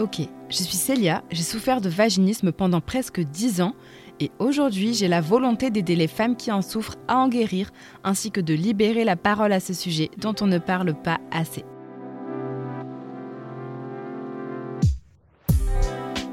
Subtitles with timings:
[0.00, 3.76] Ok, je suis Célia, j'ai souffert de vaginisme pendant presque 10 ans
[4.18, 7.70] et aujourd'hui j'ai la volonté d'aider les femmes qui en souffrent à en guérir
[8.02, 11.64] ainsi que de libérer la parole à ce sujet dont on ne parle pas assez.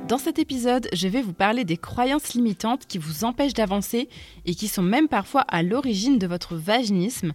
[0.07, 4.09] Dans cet épisode, je vais vous parler des croyances limitantes qui vous empêchent d'avancer
[4.45, 7.33] et qui sont même parfois à l'origine de votre vaginisme.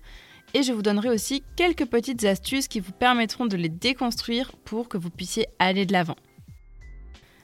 [0.55, 4.89] Et je vous donnerai aussi quelques petites astuces qui vous permettront de les déconstruire pour
[4.89, 6.17] que vous puissiez aller de l'avant.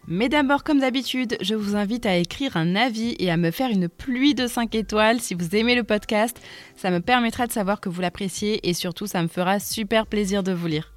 [0.08, 3.70] Mais d'abord, comme d'habitude, je vous invite à écrire un avis et à me faire
[3.70, 6.40] une pluie de 5 étoiles si vous aimez le podcast.
[6.76, 10.42] Ça me permettra de savoir que vous l'appréciez et surtout, ça me fera super plaisir
[10.42, 10.92] de vous lire.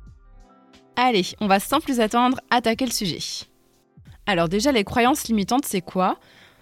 [0.96, 3.20] Allez, on va sans plus attendre attaquer le sujet.
[4.26, 6.18] Alors déjà, les croyances limitantes, c'est quoi?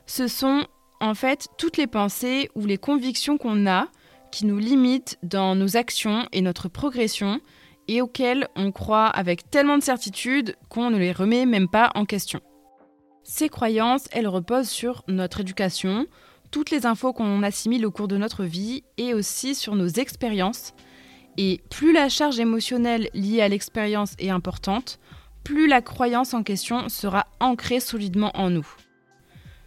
[0.05, 0.66] Ce sont
[0.99, 3.88] en fait toutes les pensées ou les convictions qu'on a
[4.31, 7.39] qui nous limitent dans nos actions et notre progression
[7.87, 12.05] et auxquelles on croit avec tellement de certitude qu'on ne les remet même pas en
[12.05, 12.41] question.
[13.23, 16.08] Ces croyances, elles reposent sur notre éducation,
[16.52, 20.73] toutes les infos qu'on assimile au cours de notre vie et aussi sur nos expériences.
[21.38, 24.99] Et plus la charge émotionnelle liée à l'expérience est importante,
[25.43, 28.67] plus la croyance en question sera ancrée solidement en nous.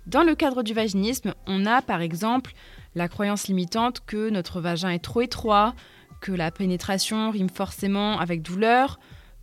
[0.07, 2.53] Dans le cadre du vaginisme, on a par exemple
[2.95, 5.75] la croyance limitante que notre vagin est trop étroit,
[6.21, 8.99] que la pénétration rime forcément avec douleur,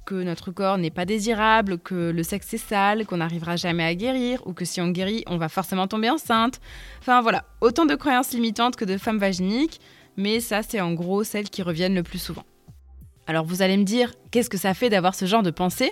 [0.06, 3.96] que notre corps n'est pas désirable, que le sexe est sale, qu'on n'arrivera jamais à
[3.96, 6.60] guérir, ou que si on guérit, on va forcément tomber enceinte.
[7.00, 9.80] Enfin voilà, autant de croyances limitantes que de femmes vaginiques,
[10.18, 12.44] mais ça c'est en gros celles qui reviennent le plus souvent.
[13.28, 15.92] Alors vous allez me dire, qu'est-ce que ça fait d'avoir ce genre de pensée?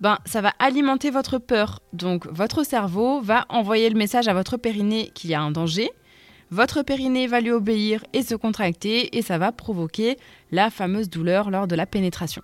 [0.00, 1.80] Ben, ça va alimenter votre peur.
[1.92, 5.90] Donc, votre cerveau va envoyer le message à votre périnée qu'il y a un danger.
[6.52, 10.16] Votre périnée va lui obéir et se contracter et ça va provoquer
[10.50, 12.42] la fameuse douleur lors de la pénétration.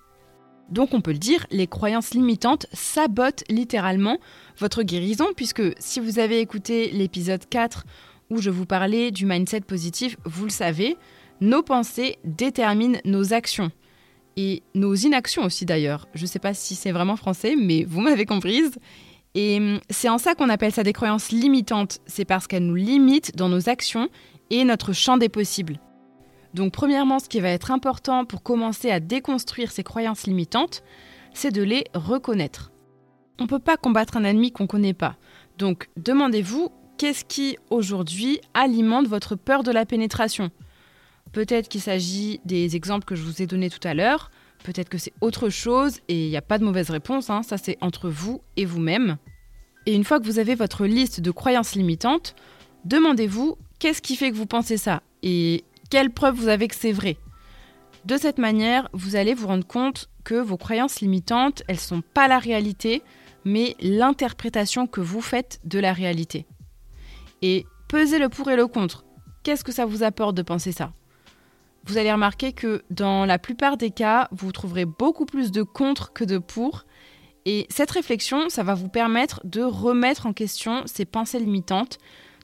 [0.69, 4.19] Donc on peut le dire, les croyances limitantes sabotent littéralement
[4.59, 7.85] votre guérison puisque si vous avez écouté l'épisode 4
[8.31, 10.97] où je vous parlais du mindset positif, vous le savez,
[11.41, 13.71] nos pensées déterminent nos actions
[14.37, 16.09] et nos inactions aussi d'ailleurs.
[16.15, 18.71] Je ne sais pas si c'est vraiment français, mais vous m'avez comprise.
[19.37, 22.01] Et hum, c'est en ça qu'on appelle ça des croyances limitantes.
[22.07, 24.09] C'est parce qu'elles nous limitent dans nos actions
[24.51, 25.79] et notre champ des possibles.
[26.55, 30.83] Donc premièrement, ce qui va être important pour commencer à déconstruire ces croyances limitantes,
[31.35, 32.73] c'est de les reconnaître.
[33.39, 35.17] On ne peut pas combattre un ennemi qu'on ne connaît pas.
[35.59, 40.51] Donc demandez-vous qu'est-ce qui aujourd'hui alimente votre peur de la pénétration?
[41.33, 44.31] Peut-être qu'il s'agit des exemples que je vous ai donnés tout à l'heure,
[44.67, 47.43] peut-être que c'est autre chose et il n'y a pas de mauvaise réponse, hein.
[47.45, 49.17] ça c'est entre vous et vous-même.
[49.87, 52.35] Et une fois que vous avez votre liste de croyances limitantes,
[52.85, 56.93] demandez-vous qu'est-ce qui fait que vous pensez ça et quelles preuves vous avez que c'est
[56.93, 57.17] vrai?
[58.05, 62.03] De cette manière, vous allez vous rendre compte que vos croyances limitantes, elles ne sont
[62.03, 63.03] pas la réalité,
[63.45, 66.45] mais l'interprétation que vous faites de la réalité.
[67.43, 69.05] Et pesez le pour et le contre.
[69.45, 70.93] Qu'est-ce que ça vous apporte de penser ça?
[71.87, 76.13] Vous allez remarquer que dans la plupart des cas, vous trouverez beaucoup plus de contre
[76.13, 76.85] que de pour.
[77.45, 81.99] Et cette réflexion, ça va vous permettre de remettre en question ces pensées limitantes,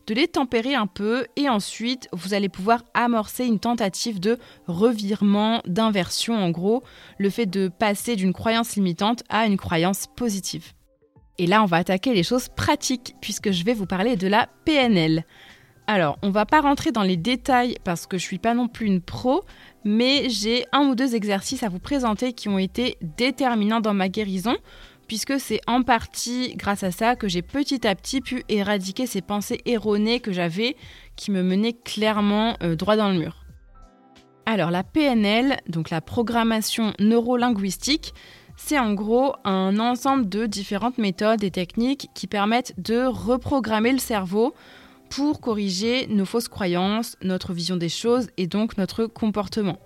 [0.06, 5.60] de les tempérer un peu et ensuite vous allez pouvoir amorcer une tentative de revirement,
[5.66, 6.82] d'inversion en gros,
[7.18, 10.72] le fait de passer d'une croyance limitante à une croyance positive.
[11.38, 14.48] Et là, on va attaquer les choses pratiques puisque je vais vous parler de la
[14.64, 15.24] PNL.
[15.92, 18.86] Alors, on va pas rentrer dans les détails parce que je suis pas non plus
[18.86, 19.44] une pro,
[19.84, 24.08] mais j'ai un ou deux exercices à vous présenter qui ont été déterminants dans ma
[24.08, 24.56] guérison,
[25.06, 29.20] puisque c'est en partie grâce à ça que j'ai petit à petit pu éradiquer ces
[29.20, 30.76] pensées erronées que j'avais,
[31.14, 33.44] qui me menaient clairement euh, droit dans le mur.
[34.46, 38.14] Alors, la PNL, donc la programmation neurolinguistique,
[38.56, 43.98] c'est en gros un ensemble de différentes méthodes et techniques qui permettent de reprogrammer le
[43.98, 44.54] cerveau
[45.12, 49.78] pour corriger nos fausses croyances, notre vision des choses et donc notre comportement.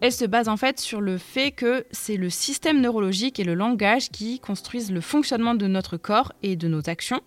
[0.00, 3.52] Elle se base en fait sur le fait que c'est le système neurologique et le
[3.52, 7.20] langage qui construisent le fonctionnement de notre corps et de nos actions.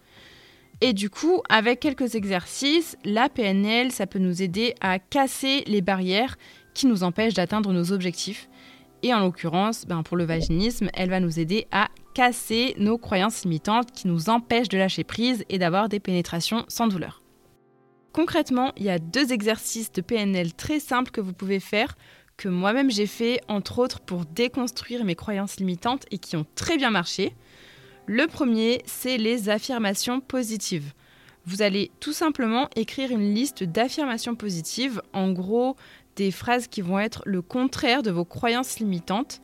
[0.81, 5.81] Et du coup, avec quelques exercices, la PNL, ça peut nous aider à casser les
[5.81, 6.35] barrières
[6.73, 8.49] qui nous empêchent d'atteindre nos objectifs.
[9.03, 13.43] Et en l'occurrence, ben pour le vaginisme, elle va nous aider à casser nos croyances
[13.43, 17.21] limitantes qui nous empêchent de lâcher prise et d'avoir des pénétrations sans douleur.
[18.13, 21.97] Concrètement, il y a deux exercices de PNL très simples que vous pouvez faire,
[22.37, 26.77] que moi-même j'ai fait, entre autres pour déconstruire mes croyances limitantes et qui ont très
[26.77, 27.35] bien marché.
[28.05, 30.93] Le premier, c'est les affirmations positives.
[31.45, 35.75] Vous allez tout simplement écrire une liste d'affirmations positives, en gros
[36.15, 39.41] des phrases qui vont être le contraire de vos croyances limitantes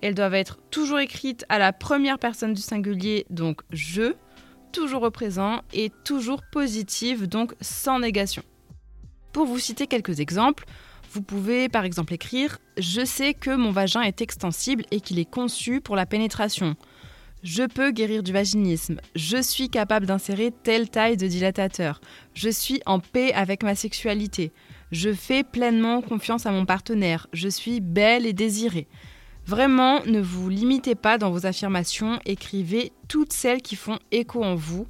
[0.00, 4.14] Elles doivent être toujours écrites à la première personne du singulier, donc je,
[4.72, 8.42] toujours au présent et toujours positives, donc sans négation.
[9.32, 10.64] Pour vous citer quelques exemples,
[11.12, 15.30] vous pouvez par exemple écrire Je sais que mon vagin est extensible et qu'il est
[15.30, 16.76] conçu pour la pénétration.
[17.42, 19.00] Je peux guérir du vaginisme.
[19.14, 22.00] Je suis capable d'insérer telle taille de dilatateur.
[22.34, 24.52] Je suis en paix avec ma sexualité.
[24.90, 27.26] Je fais pleinement confiance à mon partenaire.
[27.32, 28.88] Je suis belle et désirée.
[29.46, 34.54] Vraiment, ne vous limitez pas dans vos affirmations, écrivez toutes celles qui font écho en
[34.54, 34.86] vous.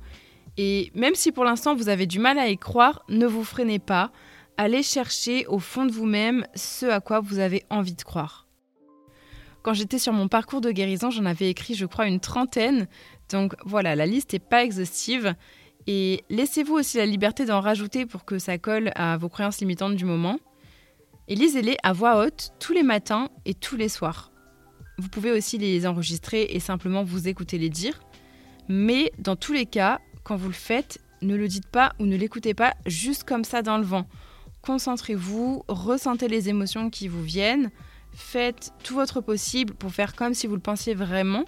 [0.56, 3.78] Et même si pour l'instant vous avez du mal à y croire, ne vous freinez
[3.78, 4.10] pas
[4.60, 8.46] allez chercher au fond de vous-même ce à quoi vous avez envie de croire.
[9.62, 12.86] Quand j'étais sur mon parcours de guérison, j'en avais écrit, je crois, une trentaine.
[13.30, 15.34] Donc voilà, la liste n'est pas exhaustive.
[15.90, 19.96] Et laissez-vous aussi la liberté d'en rajouter pour que ça colle à vos croyances limitantes
[19.96, 20.38] du moment.
[21.26, 24.30] Et lisez-les à voix haute tous les matins et tous les soirs.
[24.98, 27.98] Vous pouvez aussi les enregistrer et simplement vous écouter les dire.
[28.68, 32.16] Mais dans tous les cas, quand vous le faites, ne le dites pas ou ne
[32.16, 34.06] l'écoutez pas juste comme ça dans le vent
[34.62, 37.70] concentrez-vous, ressentez les émotions qui vous viennent,
[38.12, 41.44] faites tout votre possible pour faire comme si vous le pensiez vraiment.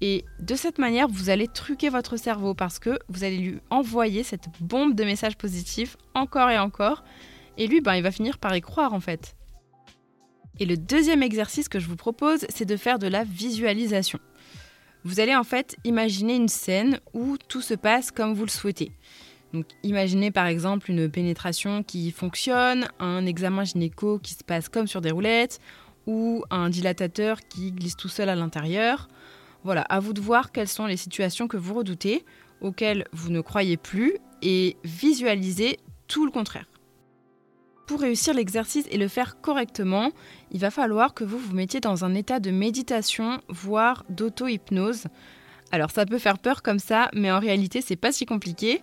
[0.00, 4.22] Et de cette manière, vous allez truquer votre cerveau parce que vous allez lui envoyer
[4.22, 7.04] cette bombe de messages positifs encore et encore.
[7.56, 9.36] Et lui, ben, il va finir par y croire en fait.
[10.60, 14.20] Et le deuxième exercice que je vous propose, c'est de faire de la visualisation.
[15.04, 18.92] Vous allez en fait imaginer une scène où tout se passe comme vous le souhaitez.
[19.52, 24.86] Donc imaginez par exemple une pénétration qui fonctionne, un examen gynéco qui se passe comme
[24.86, 25.60] sur des roulettes,
[26.06, 29.08] ou un dilatateur qui glisse tout seul à l'intérieur.
[29.64, 32.24] Voilà, à vous de voir quelles sont les situations que vous redoutez,
[32.60, 36.66] auxquelles vous ne croyez plus, et visualisez tout le contraire.
[37.86, 40.10] Pour réussir l'exercice et le faire correctement,
[40.50, 45.04] il va falloir que vous vous mettiez dans un état de méditation, voire d'auto-hypnose.
[45.70, 48.82] Alors ça peut faire peur comme ça, mais en réalité c'est pas si compliqué.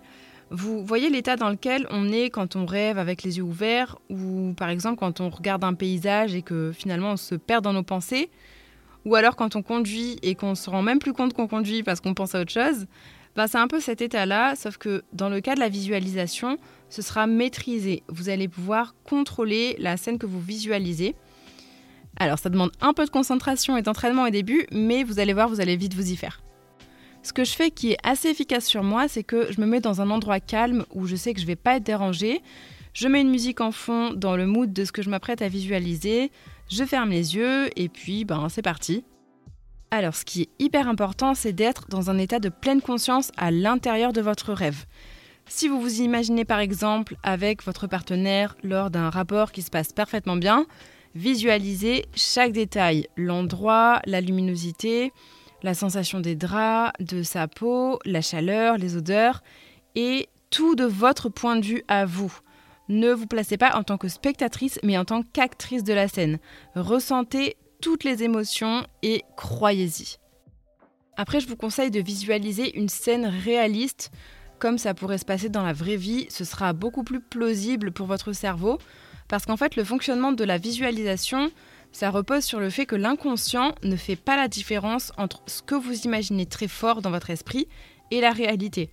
[0.50, 4.52] Vous voyez l'état dans lequel on est quand on rêve avec les yeux ouverts ou
[4.56, 7.82] par exemple quand on regarde un paysage et que finalement on se perd dans nos
[7.82, 8.30] pensées
[9.04, 12.00] ou alors quand on conduit et qu'on se rend même plus compte qu'on conduit parce
[12.00, 12.86] qu'on pense à autre chose.
[13.34, 16.58] Ben, c'est un peu cet état-là, sauf que dans le cas de la visualisation,
[16.90, 18.02] ce sera maîtrisé.
[18.08, 21.14] Vous allez pouvoir contrôler la scène que vous visualisez.
[22.16, 25.48] Alors ça demande un peu de concentration et d'entraînement au début, mais vous allez voir,
[25.48, 26.42] vous allez vite vous y faire.
[27.22, 29.80] Ce que je fais qui est assez efficace sur moi, c'est que je me mets
[29.80, 32.42] dans un endroit calme où je sais que je ne vais pas être dérangée.
[32.92, 35.48] Je mets une musique en fond dans le mood de ce que je m'apprête à
[35.48, 36.30] visualiser.
[36.70, 39.02] Je ferme les yeux et puis ben c'est parti.
[39.90, 43.50] Alors ce qui est hyper important, c'est d'être dans un état de pleine conscience à
[43.50, 44.84] l'intérieur de votre rêve.
[45.46, 49.92] Si vous vous imaginez par exemple avec votre partenaire lors d'un rapport qui se passe
[49.92, 50.66] parfaitement bien,
[51.14, 55.12] visualisez chaque détail, l'endroit, la luminosité,
[55.62, 59.42] la sensation des draps, de sa peau, la chaleur, les odeurs,
[59.94, 62.32] et tout de votre point de vue à vous.
[62.92, 66.38] Ne vous placez pas en tant que spectatrice, mais en tant qu'actrice de la scène.
[66.74, 70.18] Ressentez toutes les émotions et croyez-y.
[71.16, 74.10] Après, je vous conseille de visualiser une scène réaliste,
[74.58, 76.26] comme ça pourrait se passer dans la vraie vie.
[76.28, 78.76] Ce sera beaucoup plus plausible pour votre cerveau,
[79.26, 81.50] parce qu'en fait, le fonctionnement de la visualisation,
[81.92, 85.74] ça repose sur le fait que l'inconscient ne fait pas la différence entre ce que
[85.74, 87.68] vous imaginez très fort dans votre esprit
[88.10, 88.90] et la réalité.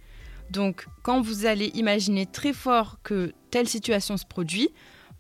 [0.52, 4.70] Donc quand vous allez imaginer très fort que telle situation se produit,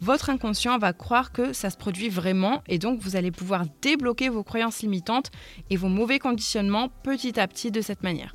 [0.02, 4.30] votre inconscient va croire que ça se produit vraiment et donc vous allez pouvoir débloquer
[4.30, 5.30] vos croyances limitantes
[5.70, 8.34] et vos mauvais conditionnements petit à petit de cette manière.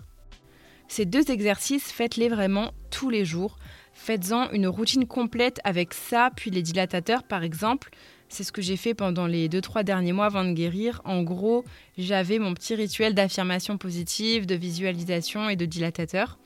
[0.88, 3.56] Ces deux exercices, faites-les vraiment tous les jours.
[3.94, 7.90] Faites-en une routine complète avec ça, puis les dilatateurs par exemple.
[8.28, 11.00] C'est ce que j'ai fait pendant les 2-3 derniers mois avant de guérir.
[11.04, 11.64] En gros,
[11.96, 16.38] j'avais mon petit rituel d'affirmation positive, de visualisation et de dilatateur.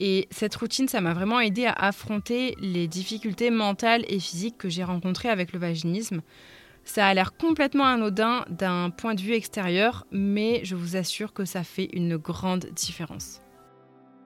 [0.00, 4.68] Et cette routine, ça m'a vraiment aidé à affronter les difficultés mentales et physiques que
[4.68, 6.20] j'ai rencontrées avec le vaginisme.
[6.84, 11.44] Ça a l'air complètement anodin d'un point de vue extérieur, mais je vous assure que
[11.44, 13.42] ça fait une grande différence.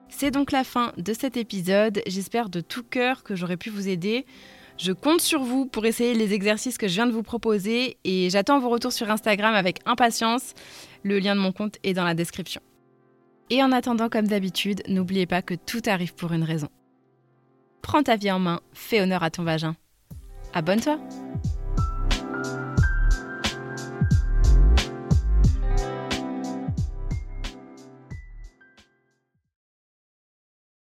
[0.09, 2.01] C'est donc la fin de cet épisode.
[2.05, 4.25] J'espère de tout cœur que j'aurai pu vous aider.
[4.77, 8.29] Je compte sur vous pour essayer les exercices que je viens de vous proposer et
[8.29, 10.53] j'attends vos retours sur Instagram avec impatience.
[11.03, 12.61] Le lien de mon compte est dans la description.
[13.49, 16.69] Et en attendant, comme d'habitude, n'oubliez pas que tout arrive pour une raison.
[17.81, 19.75] Prends ta vie en main, fais honneur à ton vagin.
[20.53, 20.99] Abonne-toi!